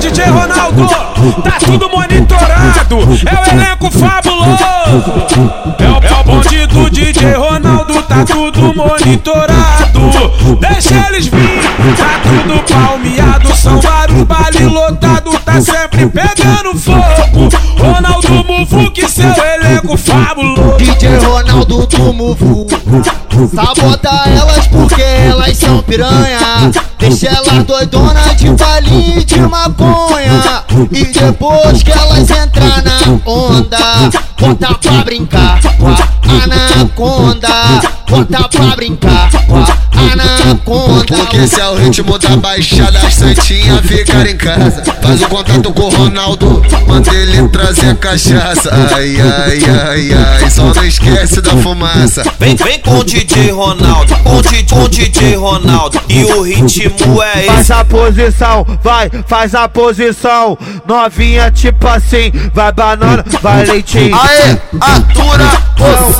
DJ 0.00 0.24
Ronaldo, 0.24 0.88
tá 1.44 1.58
tudo 1.64 1.88
monitorado. 1.88 2.96
É 3.26 3.34
o 3.38 3.54
elenco 3.54 3.90
fabuloso. 3.90 4.64
É 5.78 6.12
o, 6.12 6.24
bonde 6.24 6.66
do 6.66 6.90
DJ 6.90 7.34
Ronaldo, 7.34 8.02
tá 8.02 8.24
tudo 8.24 8.74
monitorado. 8.74 10.10
Deixa 10.60 10.94
eles 11.08 11.26
vir, 11.26 11.62
tá 11.96 12.20
tudo 12.22 12.62
palmeado. 12.64 13.56
São 13.56 13.80
vários 13.80 14.22
baile 14.24 14.64
lotado, 14.64 15.30
tá 15.44 15.60
sempre 15.60 16.08
pegando 16.08 16.76
fogo. 16.76 17.48
Ronaldo 17.78 18.44
Muvuque, 18.44 19.08
seu 19.08 19.32
elenco 19.44 19.96
fabuloso. 19.96 20.76
DJ 20.78 21.16
Ronaldo 21.18 21.39
do 21.70 22.12
Muvu 22.12 22.66
Sabota 23.54 24.22
elas 24.26 24.66
porque 24.66 25.00
elas 25.00 25.56
são 25.56 25.80
piranha. 25.82 26.38
Deixa 26.98 27.28
elas 27.28 27.64
doidona 27.64 28.34
de 28.34 28.50
balinha 28.50 29.18
e 29.18 29.24
de 29.24 29.40
maconha. 29.40 30.64
E 30.90 31.04
depois 31.04 31.82
que 31.82 31.92
elas 31.92 32.28
entrar 32.28 32.82
na 32.82 33.20
onda 33.24 33.78
Bota 34.38 34.74
pra 34.74 35.04
brincar. 35.04 35.60
Anaconda 36.42 37.48
Bota 38.08 38.48
pra 38.48 38.76
brincar 38.76 39.39
esse 41.34 41.60
é 41.60 41.68
o 41.68 41.74
ritmo 41.74 42.18
da 42.18 42.36
baixada, 42.36 42.98
as 42.98 43.14
santinhas 43.14 43.80
ficar 43.86 44.26
em 44.26 44.36
casa. 44.36 44.82
Faz 45.00 45.22
o 45.22 45.28
contato 45.28 45.72
com 45.72 45.82
o 45.82 45.88
Ronaldo, 45.88 46.62
manda 46.86 47.14
ele 47.14 47.48
trazer 47.48 47.96
cachaça. 47.96 48.70
Ai, 48.94 49.16
ai, 49.20 49.60
ai, 49.88 50.10
ai, 50.12 50.50
só 50.50 50.64
não 50.64 50.84
esquece 50.84 51.40
da 51.40 51.50
fumaça. 51.56 52.24
Vem, 52.38 52.56
vem 52.56 52.80
com 52.80 52.98
o 52.98 53.04
DJ 53.04 53.50
Ronaldo, 53.50 54.16
com 54.16 54.38
o 54.38 54.42
DJ, 54.42 54.64
com 54.68 54.82
o 54.82 54.88
DJ 54.88 55.36
Ronaldo. 55.36 56.00
E 56.08 56.24
o 56.24 56.42
ritmo 56.42 57.22
é 57.22 57.38
esse. 57.38 57.46
Faz 57.46 57.70
a 57.70 57.84
posição, 57.84 58.66
vai, 58.82 59.10
faz 59.26 59.54
a 59.54 59.68
posição. 59.68 60.58
Novinha, 60.86 61.50
tipo 61.50 61.86
assim, 61.86 62.32
vai 62.52 62.72
banana, 62.72 63.24
vai 63.40 63.64
leitinho. 63.64 64.16
Aê, 64.16 64.58
atura 64.80 65.69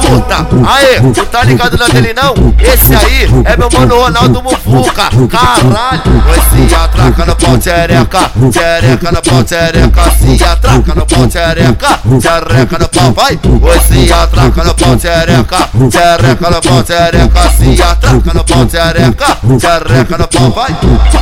surta. 0.00 0.46
Aê, 0.66 1.00
tu 1.12 1.26
tá 1.26 1.44
ligado 1.44 1.76
na 1.76 1.88
dele 1.88 2.14
não? 2.14 2.34
Esse 2.58 2.94
aí 2.94 3.28
é 3.44 3.56
meu 3.56 3.68
mano 3.70 4.00
Ronaldo 4.00 4.42
Mufuca. 4.42 5.10
Caralho, 5.28 6.02
se 6.50 6.74
atraca 6.74 7.24
no 7.26 7.36
pau 7.36 7.58
tchereca. 7.58 8.30
Tchereca 8.50 9.12
no 9.12 9.22
pau 9.22 9.44
tchereca. 9.44 10.02
Se 10.10 10.44
atraca 10.44 10.94
no 10.94 11.06
pau 11.06 11.26
tchereca. 11.26 12.00
Tchereca 12.18 12.78
no 12.78 12.88
pau, 12.88 13.12
vai. 13.12 13.38
Vai 13.42 13.80
se 13.80 14.12
atraca 14.12 14.64
no 14.64 14.74
pau 14.74 14.96
tchereca. 14.96 15.68
Tchereca 15.90 16.50
no 16.50 16.60
pau 16.62 16.82
tchereca. 16.82 17.50
Se 17.50 17.82
atraca 17.82 18.34
no 18.34 18.44
pau 18.44 18.66
tchereca. 18.66 19.38
Tchereca 19.58 20.18
no 20.18 20.28
pau, 20.28 20.50
vai. 20.50 20.76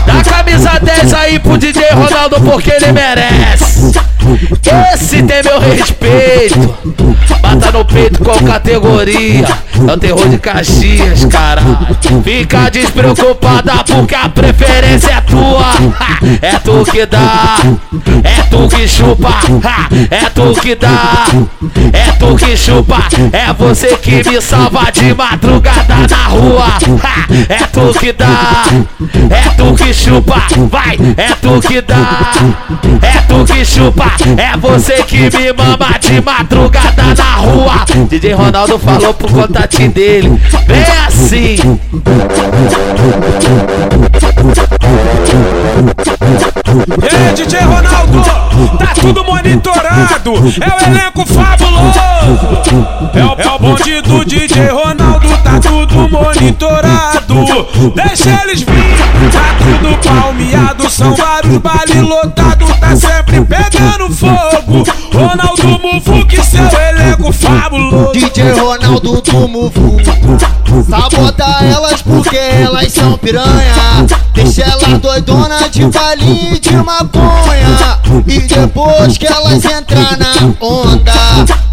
Dá 0.07 0.31
camisa 0.31 0.79
10 0.81 1.15
aí 1.15 1.39
pro 1.39 1.59
DJ 1.59 1.91
Ronaldo 1.93 2.41
porque 2.41 2.71
ele 2.71 2.93
merece. 2.93 3.93
Esse 4.95 5.23
tem 5.23 5.43
meu 5.43 5.59
respeito. 5.61 6.77
Com 8.25 8.45
categoria. 8.45 9.47
É 9.89 9.93
o 9.93 9.97
terror 9.97 10.29
de 10.29 10.39
Caxias, 10.39 11.25
caralho. 11.27 11.97
Fica 12.25 12.69
despreocupada 12.71 13.85
porque 13.85 14.15
a 14.15 14.29
preferência 14.29 15.13
é 15.13 15.21
tua. 15.21 15.48
É 16.43 16.59
tu 16.59 16.85
que 16.91 17.07
dá, 17.07 17.57
é 18.25 18.43
tu 18.51 18.69
que 18.69 18.87
chupa. 18.89 19.35
É 20.11 20.31
tu 20.31 20.61
que 20.61 20.75
dá, 20.75 21.27
é 21.93 22.13
tu 22.13 22.37
que 22.37 22.57
chupa. 22.57 22.99
É 23.33 23.53
você 23.53 23.97
que 23.97 24.29
me 24.29 24.41
salva 24.41 24.91
de 24.93 25.15
madrugada 25.15 26.07
na 26.09 26.25
rua. 26.29 26.67
É 27.49 27.67
tu 27.67 27.99
que 27.99 28.13
dá, 28.13 28.65
é 29.31 29.49
tu 29.57 29.75
que 29.75 29.93
chupa. 29.93 30.43
Vai, 30.71 30.99
é 31.17 31.35
tu 31.41 31.61
que 31.61 31.81
dá, 31.81 32.33
é 33.03 33.21
tu 33.23 33.45
que 33.45 33.65
chupa. 33.65 34.13
É 34.37 34.57
você 34.57 35.03
que 35.05 35.19
me 35.19 35.53
mama 35.53 35.99
de 36.01 36.21
madrugada 36.21 37.15
na 37.17 37.37
rua. 37.37 37.85
DJ 38.09 38.35
Ronaldo 38.35 38.79
falou 38.79 39.15
pro 39.15 39.29
contatinho 39.29 39.91
dele. 39.91 40.41
Vem 40.67 40.85
assim. 41.07 41.79
É 50.61 50.69
o 50.69 50.91
elenco 50.91 51.27
fabuloso. 51.27 51.99
É 53.15 53.51
o, 53.51 53.59
bonde 53.59 54.01
do 54.03 54.25
DJ 54.25 54.69
Ronaldo, 54.69 55.29
tá 55.39 55.59
tudo 55.61 56.09
monitorado. 56.09 57.35
Deixa 57.95 58.43
eles 58.43 58.63
vir, 58.63 58.97
tá 59.33 59.55
tudo 59.59 59.97
palmeado. 60.09 60.91
São 60.91 61.15
vários 61.15 61.57
baile 61.59 62.03
tá 62.81 62.97
sempre 62.97 63.45
pegando 63.45 64.13
fogo. 64.13 64.85
Ronaldo 65.13 65.79
Muvuque, 65.79 66.43
seu 66.43 66.63
elenco. 66.63 67.18
DJ 68.13 68.53
Ronaldo 68.53 69.21
do 69.21 69.49
Muvu 69.49 69.97
Sabota 70.89 71.45
elas 71.63 72.03
porque 72.03 72.37
elas 72.37 72.93
são 72.93 73.17
piranha. 73.17 74.07
Deixa 74.35 74.63
elas 74.63 74.99
doidona 75.01 75.69
de 75.71 75.87
balinha 75.87 76.55
e 76.55 76.59
de 76.59 76.77
maconha. 76.77 77.99
E 78.27 78.41
depois 78.41 79.17
que 79.17 79.27
elas 79.27 79.65
entrar 79.65 80.19
na 80.19 80.33
onda 80.61 81.13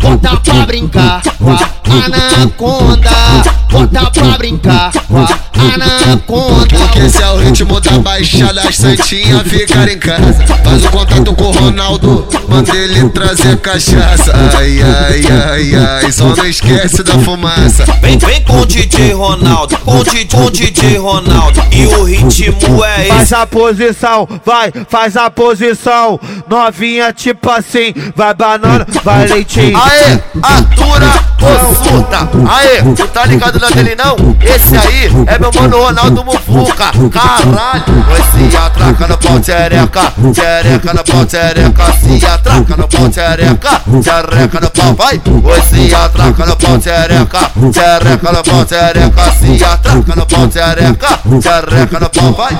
Bota 0.01 0.37
pra 0.37 0.65
brincar 0.65 1.21
com 1.37 1.51
a 1.51 2.05
anaconda 2.05 3.54
Bota 3.75 4.09
pra 4.11 4.37
brincar 4.37 4.91
com 5.07 5.17
a 5.17 5.73
anaconda 5.73 6.65
Porque 6.77 6.99
esse 6.99 7.21
é 7.21 7.29
o 7.29 7.37
ritmo 7.37 7.81
da 7.81 7.99
baixada, 7.99 8.61
as 8.61 8.77
santinhas 8.77 9.41
ficar 9.43 9.89
em 9.89 9.99
casa. 9.99 10.45
Faz 10.63 10.85
o 10.85 10.89
contato 10.89 11.33
com 11.35 11.43
o 11.43 11.51
Ronaldo, 11.51 12.25
manda 12.47 12.73
ele 12.73 13.09
trazer 13.09 13.57
cachaça. 13.57 14.31
Ai, 14.57 14.79
ai, 14.81 15.23
ai, 15.29 16.03
ai, 16.03 16.11
só 16.11 16.33
não 16.33 16.45
esquece 16.45 17.03
da 17.03 17.19
fumaça. 17.19 17.83
Vem, 18.01 18.17
vem 18.17 18.41
com 18.43 18.61
o 18.61 18.65
DJ 18.65 19.11
Ronaldo, 19.13 19.77
com 19.79 19.99
o 19.99 20.03
DJ, 20.05 20.25
com 20.27 20.45
o 20.45 20.51
DJ 20.51 20.97
Ronaldo. 20.97 21.61
E 21.71 21.85
o 21.87 22.03
ritmo 22.05 22.83
é 22.85 23.05
Faz 23.07 23.23
esse. 23.23 23.35
a 23.35 23.45
posição, 23.45 24.27
vai, 24.45 24.71
faz 24.89 25.17
a 25.17 25.29
posição. 25.29 26.17
Novinha, 26.49 27.11
tipo 27.11 27.49
assim, 27.49 27.93
vai 28.15 28.33
banana, 28.33 28.87
vai 29.03 29.27
leitinho. 29.27 29.77
Aê, 29.77 30.19
atura 30.41 31.24
ou 31.45 31.75
surta. 31.75 32.29
Aê, 32.49 32.81
tu 32.95 33.07
tá 33.07 33.25
ligado 33.25 33.59
na 33.59 33.69
dele 33.69 33.95
não? 33.95 34.15
Esse 34.41 34.75
aí 34.77 35.11
é 35.27 35.39
meu 35.39 35.51
mano 35.53 35.83
Ronaldo 35.83 36.23
Mufuca. 36.23 36.91
Caralho, 37.11 38.05
vai 38.07 38.21
se 38.21 38.57
atraca 38.57 39.07
no 39.07 39.17
pau 39.17 39.39
tchereca. 39.39 40.13
Tchereca 40.33 40.93
no 40.93 41.03
pau 41.03 41.25
tchereca. 41.25 41.85
Se 41.93 42.25
atraca 42.25 42.77
no 42.77 42.87
pau 42.87 43.09
tchereca. 43.09 43.81
Tchereca 44.01 44.59
no 44.61 44.69
pau, 44.71 44.93
vai. 44.95 45.21
Vai 45.25 45.61
se 45.61 45.95
atraca 45.95 46.45
no 46.45 46.55
pau 46.55 46.77
tchereca. 46.77 47.51
Tchereca 47.71 48.31
no 48.31 48.43
pau 48.43 48.65
tchereca. 48.65 49.31
Se 49.31 49.63
atraca 49.63 50.15
no 50.15 50.25
pau 50.25 50.47
tchereca. 50.47 51.19
Tchereca 51.39 51.99
no 51.99 52.09
pau, 52.09 52.33
vai. 52.33 52.57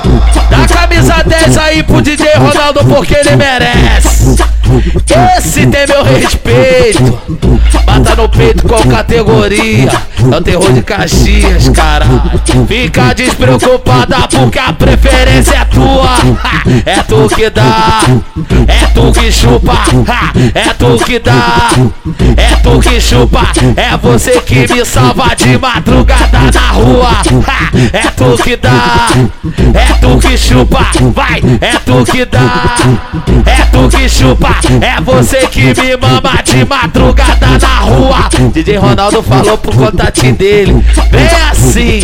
Dá 0.49 0.67
camisa 0.67 1.23
10 1.23 1.57
aí 1.57 1.83
pro 1.83 2.01
DJ 2.01 2.33
Ronaldo 2.35 2.85
porque 2.85 3.15
ele 3.15 3.35
merece. 3.35 4.35
Esse 5.37 5.67
tem 5.67 5.87
meu 5.87 6.03
respeito. 6.03 7.19
Bata 7.85 8.15
no 8.15 8.29
peito 8.29 8.67
com 8.67 8.89
categoria. 8.89 9.91
É 10.31 10.35
o 10.35 10.41
terror 10.41 10.73
de 10.73 10.81
Caxias, 10.81 11.69
caralho. 11.69 12.21
Fica 12.67 13.13
despreocupada 13.13 14.27
porque 14.27 14.59
a 14.59 14.73
preferência 14.73 15.55
é 15.55 15.65
tua. 15.65 16.15
É 16.85 17.01
tu 17.03 17.27
que 17.33 17.49
dá, 17.49 18.01
é 18.67 18.87
tu 19.05 19.11
que 19.11 19.31
chupa. 19.31 19.73
É 20.53 20.73
tu 20.73 20.97
que 21.05 21.19
dá, 21.19 21.69
é 22.37 22.55
tu 22.55 22.79
que 22.79 22.99
chupa. 22.99 23.41
É 23.75 23.97
você 23.97 24.39
que 24.41 24.73
me 24.73 24.85
salva 24.85 25.35
de 25.35 25.57
madrugada 25.57 26.39
na 26.53 26.71
rua. 26.71 27.21
É 27.93 28.09
tu 28.11 28.41
que 28.41 28.55
dá, 28.55 29.09
é 29.73 29.93
tu 29.99 30.17
que 30.17 30.37
chupa. 30.37 30.87
Vai, 31.13 31.41
é 31.61 31.77
tu 31.85 32.03
que 32.11 32.25
dá, 32.25 32.75
é 33.45 33.65
tu 33.65 33.87
que 33.89 34.09
chupa. 34.09 34.55
É 34.81 35.01
você 35.01 35.47
que 35.47 35.61
me 35.61 35.97
mama 35.97 36.41
de 36.43 36.65
madrugada 36.65 37.59
na 37.59 37.79
rua. 37.79 38.29
DJ 38.53 38.77
Ronaldo 38.77 39.21
falou 39.21 39.57
pro 39.57 39.71
contatinho 39.71 40.35
dele. 40.35 40.83
Vem 41.11 41.27
assim. 41.51 42.01